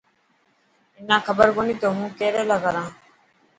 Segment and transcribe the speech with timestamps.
[0.95, 2.87] منا کبر ڪوني تو هون ڪيريلا ڪران.